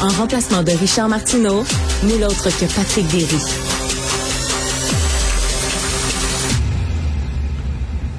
[0.00, 1.64] En remplacement de Richard Martineau,
[2.04, 3.42] nul autre que Patrick Derry.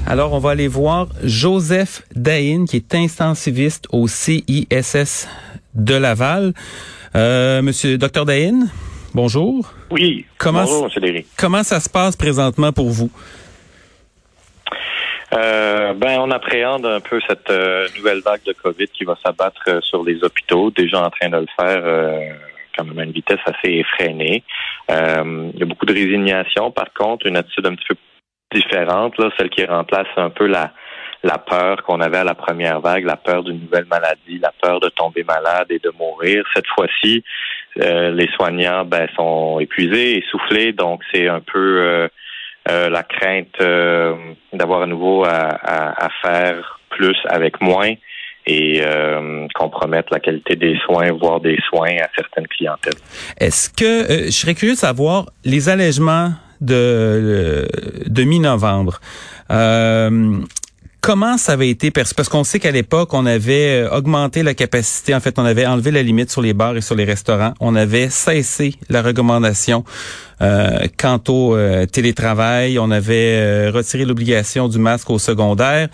[0.05, 5.29] Alors, on va aller voir Joseph Dahin, qui est intensiviste au CISS
[5.73, 6.53] de Laval.
[7.15, 8.67] Euh, monsieur Dr Dahin,
[9.13, 9.73] bonjour.
[9.89, 10.25] Oui.
[10.37, 11.01] Comment, bonjour, M.
[11.01, 11.25] Derry.
[11.37, 13.09] Comment ça se passe présentement pour vous?
[15.33, 19.61] Euh, ben, on appréhende un peu cette euh, nouvelle vague de COVID qui va s'abattre
[19.67, 20.71] euh, sur les hôpitaux.
[20.71, 22.31] Déjà en train de le faire euh,
[22.75, 24.43] quand même à une vitesse assez effrénée.
[24.89, 24.95] il
[25.55, 27.95] y a beaucoup de résignation, par contre, une attitude un petit peu
[28.51, 30.71] différente, là, celle qui remplace un peu la,
[31.23, 34.79] la peur qu'on avait à la première vague, la peur d'une nouvelle maladie, la peur
[34.79, 36.43] de tomber malade et de mourir.
[36.55, 37.23] Cette fois-ci,
[37.75, 42.09] les soignants ben, sont épuisés, essoufflés, donc c'est un peu
[42.69, 44.15] euh, la crainte euh,
[44.53, 47.93] d'avoir à nouveau à, faire plus avec moins
[48.45, 52.93] et euh, compromettre la qualité des soins, voire des soins à certaines clientèles.
[53.37, 57.65] Est-ce que je serais curieux de savoir les allègements de
[58.05, 58.99] de mi-novembre.
[61.01, 62.13] Comment ça avait été perçu?
[62.13, 65.15] Parce qu'on sait qu'à l'époque, on avait euh, augmenté la capacité.
[65.15, 67.53] En fait, on avait enlevé la limite sur les bars et sur les restaurants.
[67.61, 69.85] On avait cessé la recommandation
[70.41, 72.79] euh, quant au euh, télétravail.
[72.79, 75.87] On avait retiré l'obligation du masque au secondaire.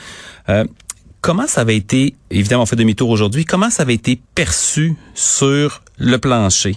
[1.22, 5.81] comment ça avait été, évidemment, on fait demi-tour aujourd'hui, comment ça avait été perçu sur
[6.00, 6.75] le plancher?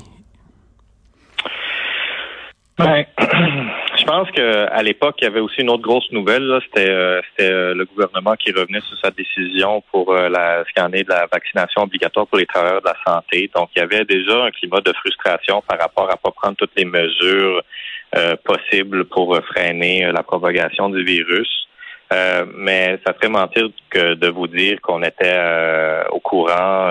[2.79, 3.05] Ben,
[4.09, 6.59] pense qu'à l'époque, il y avait aussi une autre grosse nouvelle.
[6.65, 10.93] C'était euh, euh, le gouvernement qui revenait sur sa décision pour euh, la, ce en
[10.95, 13.51] est de la vaccination obligatoire pour les travailleurs de la santé.
[13.55, 16.77] Donc, il y avait déjà un climat de frustration par rapport à pas prendre toutes
[16.77, 17.63] les mesures
[18.43, 21.69] possibles pour freiner la propagation du virus.
[22.55, 25.39] mais ça ferait mentir que de vous dire qu'on était
[26.11, 26.89] au courant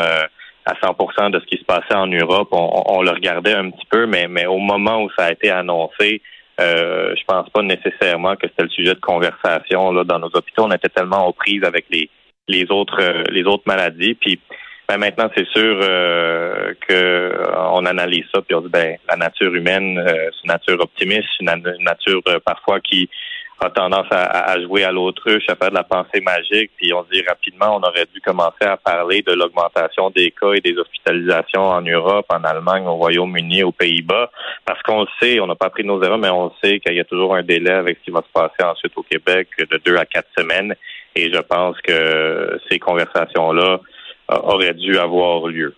[0.66, 2.50] à 100% de ce qui se passait en Europe.
[2.52, 5.50] On, on, le regardait un petit peu, mais, mais au moment où ça a été
[5.50, 6.22] annoncé,
[6.60, 10.64] euh, je pense pas nécessairement que c'était le sujet de conversation là dans nos hôpitaux.
[10.64, 12.10] On était tellement aux prises avec les
[12.48, 14.16] les autres euh, les autres maladies.
[14.16, 14.40] Puis
[14.88, 17.34] ben, maintenant, c'est sûr euh, que
[17.72, 21.28] on analyse ça puis on dit ben la nature humaine, euh, c'est une nature optimiste,
[21.42, 21.52] une,
[21.82, 23.10] nature euh, parfois qui
[23.60, 27.04] a tendance à, à jouer à l'autruche, à faire de la pensée magique, puis on
[27.04, 30.78] se dit rapidement, on aurait dû commencer à parler de l'augmentation des cas et des
[30.78, 34.30] hospitalisations en Europe, en Allemagne, au Royaume-Uni, aux Pays-Bas,
[34.66, 36.96] parce qu'on le sait, on n'a pas pris nos erreurs, mais on le sait qu'il
[36.96, 39.78] y a toujours un délai avec ce qui va se passer ensuite au Québec de
[39.84, 40.76] deux à quatre semaines,
[41.16, 43.80] et je pense que ces conversations-là
[44.30, 45.73] auraient dû avoir lieu.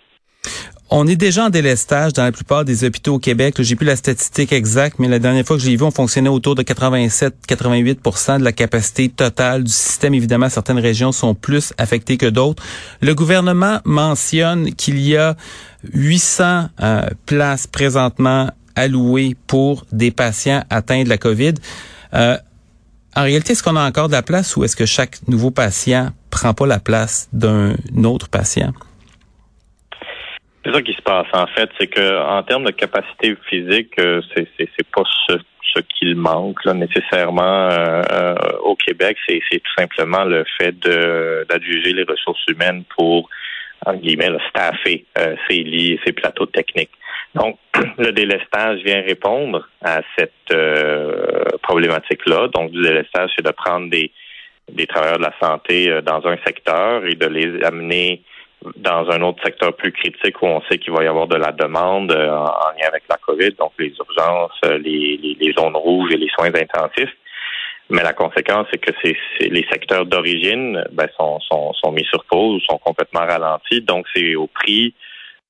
[0.92, 3.56] On est déjà en délestage dans la plupart des hôpitaux au Québec.
[3.60, 6.56] J'ai plus la statistique exacte, mais la dernière fois que j'ai vu, on fonctionnait autour
[6.56, 10.16] de 87-88% de la capacité totale du système.
[10.16, 12.64] Évidemment, certaines régions sont plus affectées que d'autres.
[13.02, 15.36] Le gouvernement mentionne qu'il y a
[15.94, 21.54] 800 euh, places présentement allouées pour des patients atteints de la COVID.
[22.16, 22.36] Euh,
[23.16, 26.10] en réalité, est-ce qu'on a encore de la place ou est-ce que chaque nouveau patient
[26.32, 28.74] prend pas la place d'un autre patient?
[30.70, 34.22] C'est ça qui se passe en fait, c'est que en termes de capacité physique, euh,
[34.36, 35.38] c'est c'est pas ce,
[35.74, 41.94] ce qu'il manque là, nécessairement euh, euh, au Québec, c'est tout simplement le fait d'adjuger
[41.94, 43.30] les ressources humaines pour
[43.88, 45.06] en guillemets le staffer
[45.50, 46.92] ces lits, ces plateaux techniques.
[47.34, 47.58] Donc
[47.98, 50.54] le délestage vient répondre à cette
[51.64, 52.50] problématique-là.
[52.50, 54.12] Donc du délestage, c'est de prendre des
[54.72, 58.22] des travailleurs de la santé dans un secteur et de les amener
[58.76, 61.52] dans un autre secteur plus critique où on sait qu'il va y avoir de la
[61.52, 66.18] demande euh, en, lien avec la COVID, donc les urgences, euh, les, zones rouges et
[66.18, 67.16] les soins intensifs.
[67.90, 69.16] Mais la conséquence, c'est que c'est,
[69.48, 73.82] les secteurs d'origine ben, sont, sont, sont, mis sur pause, sont complètement ralentis.
[73.82, 74.94] Donc, c'est au prix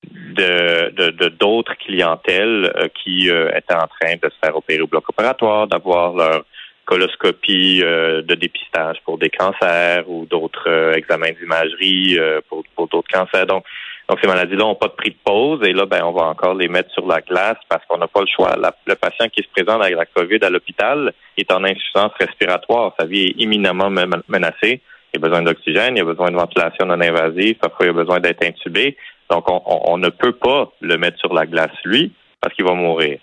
[0.04, 5.10] de, de, d'autres clientèles euh, qui étaient en train de se faire opérer au bloc
[5.10, 6.46] opératoire, d'avoir leur
[6.90, 12.88] coloscopie euh, de dépistage pour des cancers ou d'autres euh, examens d'imagerie euh, pour, pour
[12.88, 13.46] d'autres cancers.
[13.46, 13.64] Donc,
[14.10, 16.56] donc ces maladies-là n'ont pas de prix de pause et là, ben, on va encore
[16.56, 18.56] les mettre sur la glace parce qu'on n'a pas le choix.
[18.88, 22.96] le patient qui se présente avec la COVID à l'hôpital est en insuffisance respiratoire.
[23.00, 23.92] Sa vie est imminemment
[24.28, 24.82] menacée.
[25.14, 28.20] Il a besoin d'oxygène, il a besoin de ventilation non invasive, parfois il a besoin
[28.20, 28.98] d'être intubé.
[29.30, 32.74] Donc, on, on, ne peut pas le mettre sur la glace, lui, parce qu'il va
[32.74, 33.20] mourir.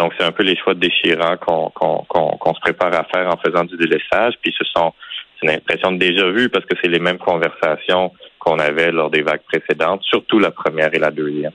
[0.00, 3.64] Donc, c'est un peu les choix déchirants qu'on qu'on se prépare à faire en faisant
[3.64, 4.32] du délaissage.
[4.40, 4.94] Puis, ce sont
[5.38, 9.10] c'est une impression de déjà vu parce que c'est les mêmes conversations qu'on avait lors
[9.10, 11.52] des vagues précédentes, surtout la première et la deuxième.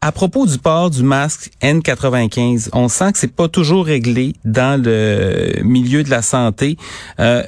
[0.00, 4.82] À propos du port du masque N95, on sent que c'est pas toujours réglé dans
[4.82, 6.78] le milieu de la santé.
[7.18, 7.42] Euh,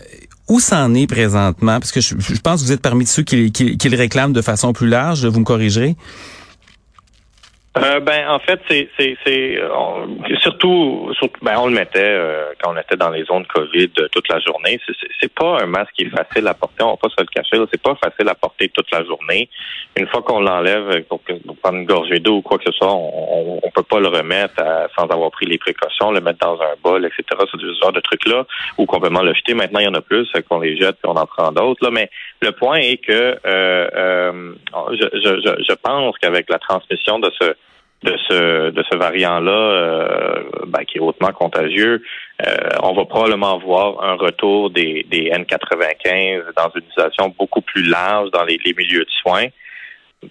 [0.50, 1.81] où c'en est présentement?
[1.81, 4.43] Parce que je, pense que vous êtes parmi ceux qui, qui, qui le réclament de
[4.43, 5.25] façon plus large.
[5.25, 5.97] Vous me corrigerez?
[7.78, 9.58] Euh, ben en fait c'est c'est c'est
[10.40, 14.08] surtout, surtout ben on le mettait euh, quand on était dans les zones Covid euh,
[14.12, 14.78] toute la journée.
[15.19, 17.56] C'est pas un masque qui est facile à porter on va pas se le cacher
[17.72, 19.48] c'est pas facile à porter toute la journée.
[19.96, 22.92] Une fois qu'on l'enlève pour, pour, prendre une gorgée d'eau ou quoi que ce soit
[22.92, 24.62] on, on, peut pas le remettre
[24.94, 28.00] sans avoir pris les précautions le mettre dans un bol etc c'est ce genre de
[28.00, 28.44] trucs là
[28.76, 29.54] ou complètement le jeter.
[29.54, 31.90] Maintenant il y en a plus qu'on les jette et on en prend d'autres là.
[31.90, 32.10] Mais
[32.42, 34.52] le point est que euh,
[34.92, 37.54] je, je, je pense qu'avec la transmission de ce
[38.02, 42.02] de ce de ce variant-là, euh, ben, qui est hautement contagieux,
[42.46, 47.84] euh, on va probablement voir un retour des, des N95 dans une utilisation beaucoup plus
[47.84, 49.46] large dans les, milieux de soins.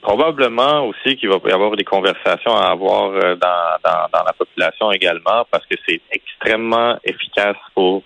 [0.02, 4.34] Probablement aussi qu'il va y avoir des conversations à avoir euh, dans, dans, dans la
[4.34, 8.04] population également, parce que c'est extrêmement efficace pour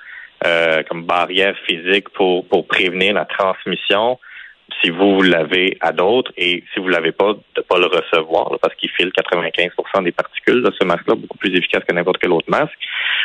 [0.87, 4.19] comme barrière physique pour, pour prévenir la transmission
[4.81, 8.75] si vous l'avez à d'autres et si vous l'avez pas, de pas le recevoir parce
[8.75, 10.63] qu'il file 95% des particules.
[10.63, 12.77] de ce masque-là, beaucoup plus efficace que n'importe quel autre masque.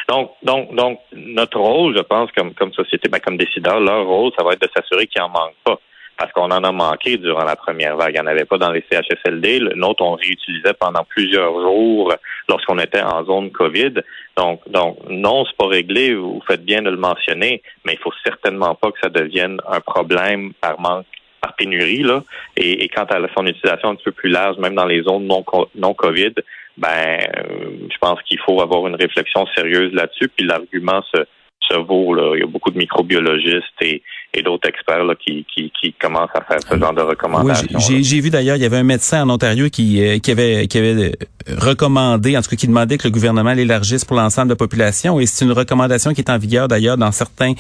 [0.09, 4.33] Donc, donc, donc, notre rôle, je pense, comme, comme société, ben, comme décideur, leur rôle,
[4.37, 5.79] ça va être de s'assurer qu'il en manque pas.
[6.19, 8.11] Parce qu'on en a manqué durant la première vague.
[8.15, 9.59] Il n'y en avait pas dans les CHSLD.
[9.59, 12.13] Le nôtre, on réutilisait pendant plusieurs jours
[12.47, 13.95] lorsqu'on était en zone COVID.
[14.37, 16.15] Donc, donc non, c'est pas réglé.
[16.15, 19.81] Vous faites bien de le mentionner, mais il faut certainement pas que ça devienne un
[19.81, 21.07] problème par manque
[21.41, 22.23] par pénurie là.
[22.57, 25.45] Et, quant à son utilisation un petit peu plus large, même dans les zones non
[25.75, 26.35] non Covid,
[26.77, 30.29] ben, euh, je pense qu'il faut avoir une réflexion sérieuse là-dessus.
[30.29, 31.25] Puis l'argument se
[31.69, 32.35] se vaut là.
[32.35, 34.03] Il y a beaucoup de microbiologistes et
[34.33, 37.67] et d'autres experts là, qui, qui, qui, commencent à faire ce genre de recommandations.
[37.75, 40.69] Oui, j'ai vu d'ailleurs, il y avait un médecin en Ontario qui, euh, qui avait
[40.69, 41.13] qui avait euh,
[41.49, 45.19] recommandé, en tout cas qui demandait que le gouvernement l'élargisse pour l'ensemble de la population.
[45.21, 47.55] Et c'est une recommandation qui est en vigueur d'ailleurs dans certains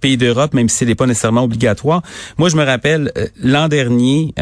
[0.00, 2.02] pays d'Europe, même si elle n'est pas nécessairement obligatoire.
[2.38, 4.34] Moi, je me rappelle euh, l'an dernier,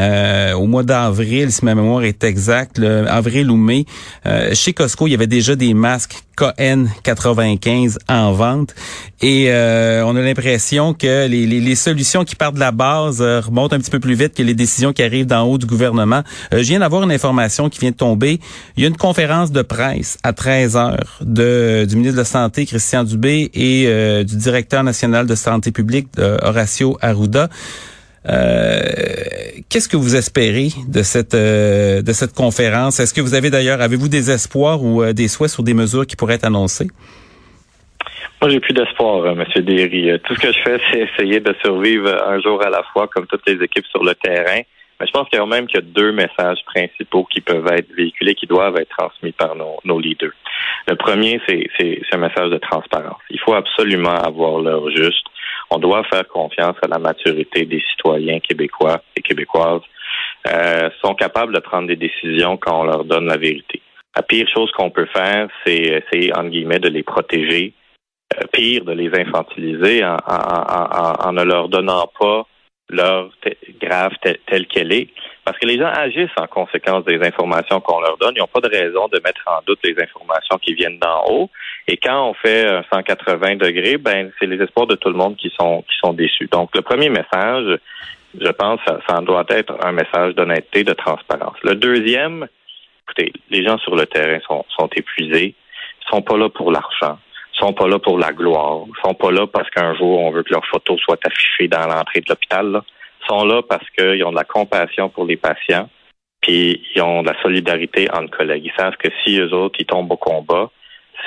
[0.55, 3.85] au mois d'avril, si ma mémoire est exacte, avril ou mai,
[4.53, 8.73] chez Costco, il y avait déjà des masques KN95 en vente.
[9.21, 13.39] Et on a l'impression que les, les les solutions qui partent de la base euh,
[13.39, 16.21] remontent un petit peu plus vite que les décisions qui arrivent d'en haut du gouvernement.
[16.53, 18.41] Euh, je viens d'avoir une information qui vient de tomber.
[18.81, 22.65] Y a une conférence de presse à 13 heures de, du ministre de la Santé,
[22.65, 27.49] Christian Dubé, et euh, du directeur national de santé publique, Horacio Arruda.
[28.25, 32.99] Qu'est-ce que vous espérez de cette de cette conférence?
[32.99, 36.15] Est-ce que vous avez d'ailleurs avez-vous des espoirs ou des souhaits sur des mesures qui
[36.15, 36.87] pourraient être annoncées?
[38.41, 40.09] Moi, j'ai plus d'espoir, euh, Monsieur Derry.
[40.09, 43.07] Euh, tout ce que je fais, c'est essayer de survivre un jour à la fois,
[43.07, 44.61] comme toutes les équipes sur le terrain.
[45.01, 48.35] Mais je pense a même qu'il y a deux messages principaux qui peuvent être véhiculés,
[48.35, 50.33] qui doivent être transmis par nos, leaders.
[50.87, 51.67] Le premier, c'est,
[52.13, 53.19] un message de transparence.
[53.31, 55.25] Il faut absolument avoir l'heure juste.
[55.71, 59.81] On doit faire confiance à la maturité des citoyens québécois et québécoises.
[60.47, 63.81] Euh, sont capables de prendre des décisions quand on leur donne la vérité.
[64.15, 67.73] La pire chose qu'on peut faire, c'est essayer, entre guillemets, de les protéger
[68.35, 72.45] euh, pire de les infantiliser en, ne leur donnant pas
[72.89, 73.31] leur
[73.81, 75.09] grave telle qu'elle est.
[75.43, 78.33] Parce que les gens agissent en conséquence des informations qu'on leur donne.
[78.35, 81.49] Ils n'ont pas de raison de mettre en doute les informations qui viennent d'en haut.
[81.87, 85.51] Et quand on fait 180 degrés, ben c'est les espoirs de tout le monde qui
[85.59, 86.47] sont qui sont déçus.
[86.51, 87.79] Donc le premier message,
[88.39, 91.57] je pense, ça, ça doit être un message d'honnêteté, de transparence.
[91.63, 92.47] Le deuxième,
[93.03, 97.17] écoutez, les gens sur le terrain sont, sont épuisés, ils sont pas là pour l'argent
[97.61, 98.83] sont pas là pour la gloire.
[98.87, 101.87] Ils sont pas là parce qu'un jour on veut que leurs photos soient affichées dans
[101.87, 102.81] l'entrée de l'hôpital.
[103.27, 105.89] Sont là parce qu'ils ont de la compassion pour les patients,
[106.41, 108.65] puis ils ont de la solidarité entre collègues.
[108.65, 110.69] Ils savent que si eux autres ils tombent au combat,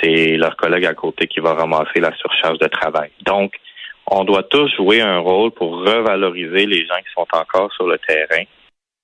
[0.02, 3.10] c'est leur collègue à côté qui va ramasser la surcharge de travail.
[3.24, 3.52] Donc,
[4.06, 7.98] on doit tous jouer un rôle pour revaloriser les gens qui sont encore sur le
[7.98, 8.44] terrain.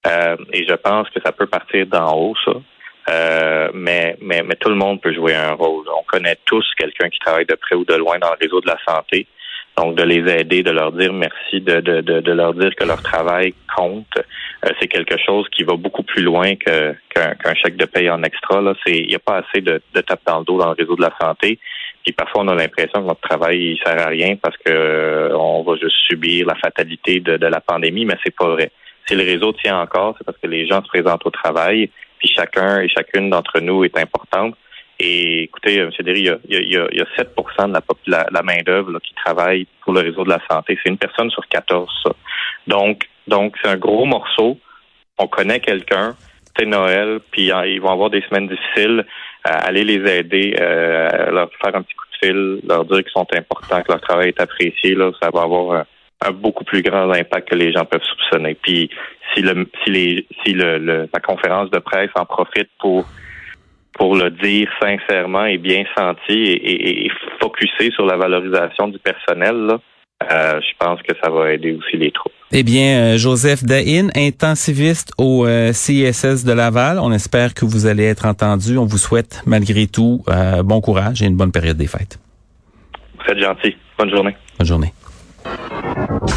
[0.06, 2.52] Euh, et je pense que ça peut partir d'en haut, ça.
[3.08, 5.84] Euh, mais, mais, mais tout le monde peut jouer un rôle.
[5.88, 8.68] On connaît tous quelqu'un qui travaille de près ou de loin dans le réseau de
[8.68, 9.26] la santé.
[9.76, 13.02] Donc, de les aider, de leur dire merci, de, de, de, leur dire que leur
[13.02, 16.94] travail compte, euh, c'est quelque chose qui va beaucoup plus loin qu'un,
[17.54, 18.60] chèque de paye en extra.
[18.86, 21.02] Il n'y a pas assez de, de tape dans le dos dans le réseau de
[21.02, 21.58] la santé.
[22.04, 25.36] Puis parfois, on a l'impression que notre travail il sert à rien parce que euh,
[25.36, 28.70] on va juste subir la fatalité de, de la pandémie, mais c'est pas vrai.
[29.06, 32.28] Si le réseau tient encore, c'est parce que les gens se présentent au travail, puis
[32.28, 34.54] chacun et chacune d'entre nous est importante.
[35.02, 35.90] Et écoutez, M.
[36.00, 38.98] Derry, il y a, il y a, il y a 7 de la, la, main-d'œuvre
[39.00, 40.78] qui travaille pour le réseau de la santé.
[40.82, 42.12] C'est une personne sur 14, ça.
[42.66, 44.58] Donc, donc c'est un gros morceau.
[45.18, 46.14] On connaît quelqu'un,
[46.58, 49.06] c'est Noël, puis hein, ils vont avoir des semaines difficiles.
[49.48, 53.12] Euh, aller les aider, euh, leur faire un petit coup de fil, leur dire qu'ils
[53.12, 55.86] sont importants, que leur travail est apprécié, là, ça va avoir
[56.26, 58.54] un beaucoup plus grand impact que les gens peuvent soupçonner.
[58.54, 58.90] Puis
[59.32, 63.06] si le si les si le, la conférence de presse en profite pour
[63.94, 69.56] pour le dire sincèrement et bien senti et, et, focuser sur la valorisation du personnel,
[69.66, 69.78] là,
[70.22, 72.32] euh, je pense que ça va aider aussi les troupes.
[72.52, 77.86] Eh bien, euh, Joseph Dahin, intensiviste au euh, CISS de Laval, on espère que vous
[77.86, 78.76] allez être entendu.
[78.76, 80.22] On vous souhaite malgré tout
[80.64, 82.18] bon courage et une bonne période des fêtes.
[83.18, 83.76] Vous êtes gentil.
[83.98, 84.36] Bonne journée.
[84.58, 84.92] Bonne journée.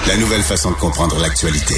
[0.07, 1.75] La nouvelle façon de comprendre l'actualité.